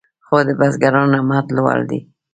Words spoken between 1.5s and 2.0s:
لوړ دی.